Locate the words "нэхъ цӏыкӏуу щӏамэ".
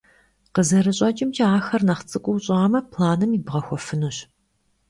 1.87-2.79